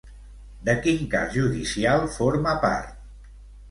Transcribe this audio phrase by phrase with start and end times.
[0.69, 3.01] De quin cas judicial forma part?